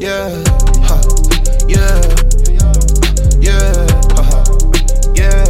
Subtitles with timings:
[0.00, 0.32] yeah,
[0.88, 0.96] ha.
[1.68, 2.00] yeah,
[3.36, 3.84] yeah,
[4.16, 4.40] huh,
[5.12, 5.44] yeah,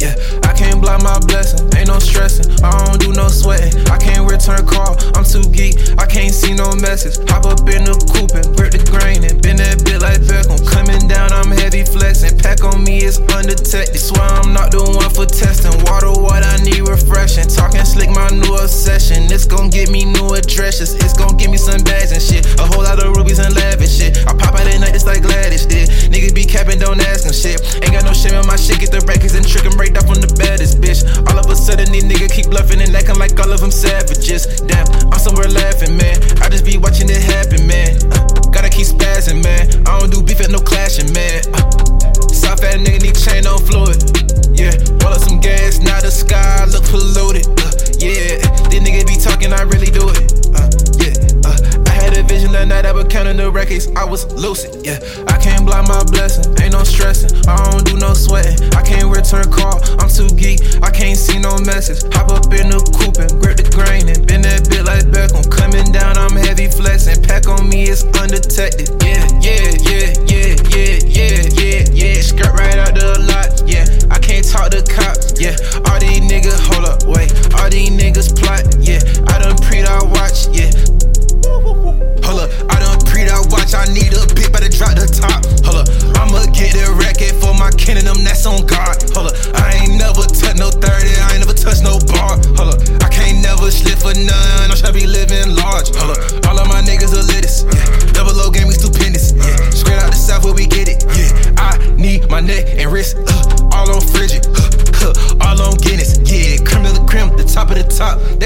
[0.00, 0.16] yeah.
[0.48, 2.48] I can't block my blessing, ain't no stressing.
[2.64, 3.76] I don't do no sweating.
[3.92, 5.76] I can't return call, I'm too geek.
[6.00, 7.20] I can't see no message.
[7.28, 10.56] Hop up in the coupe and grip the grain and bend that bit like Beckham.
[10.64, 12.38] Coming down, I'm heavy flexing.
[12.38, 14.00] Pack on me is undetected.
[14.00, 15.76] Swear I'm not the one for testing.
[15.84, 17.44] Water, what I need refreshing.
[17.44, 19.28] Talking slick, my new obsession.
[19.28, 20.94] It's gon' get me new addresses.
[21.00, 22.44] It's gon' give me some bags and shit.
[22.60, 24.18] A whole lot of rubies and lavish shit.
[24.28, 25.88] I pop out at night, it's like Gladys did.
[26.12, 27.60] Niggas be capping, don't ask them shit.
[27.80, 28.78] Ain't got no shame in my shit.
[28.80, 31.00] Get the records and trick 'em right off on the baddest bitch.
[31.30, 34.44] All of a sudden, these niggas keep bluffing and acting like all of them savages.
[34.68, 36.20] Damn, I'm somewhere laughing, man.
[36.42, 37.96] I just be watching it happen, man.
[38.12, 39.68] Uh, gotta keep spazzing, man.
[39.88, 41.40] I don't do beef at no clashing, man.
[41.54, 41.64] Uh,
[42.28, 43.96] South fat nigga need chain on fluid.
[44.52, 47.46] Yeah, roll up some gas, now the sky look polluted.
[47.56, 47.72] Uh,
[48.02, 48.36] yeah,
[48.68, 50.01] this nigga be talking, I really do
[53.42, 54.86] the records, I was lucid.
[54.86, 58.56] Yeah, I can't block my blessing, ain't no stressing, I don't do no sweating.
[58.74, 62.02] I can't return call, I'm too geek, I can't see no message.
[62.14, 65.10] Hop up in the coupe and grip the grain and bend that bit like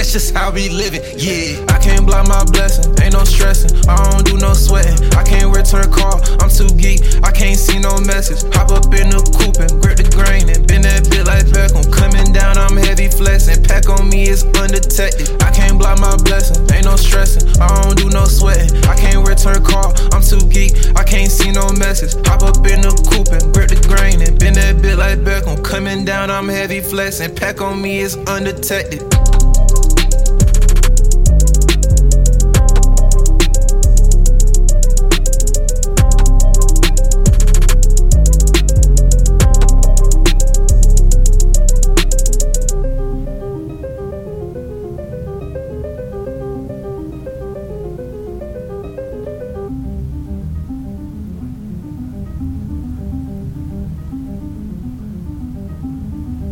[0.06, 1.02] That's just how we living.
[1.18, 3.74] Yeah, I can't block my blessing, ain't no stressing.
[3.90, 4.94] I don't do no sweating.
[5.18, 7.02] I can't return call, I'm too geek.
[7.26, 8.46] I can't see no message.
[8.54, 11.90] Hop up in the coupe and grip the grain and bend that bit like Beckham.
[11.90, 13.64] Coming down, I'm heavy flexing.
[13.66, 15.42] Pack on me is undetected.
[15.42, 17.42] I can't block my blessing, ain't no stressing.
[17.58, 18.70] I don't do no sweating.
[18.86, 20.94] I can't return call, I'm too geek.
[20.94, 22.14] I can't see no message.
[22.30, 25.58] Hop up in the coupe and grip the grain and bend that bit like Beckham.
[25.66, 27.34] Coming down, I'm heavy flexing.
[27.34, 29.02] Pack on me is undetected.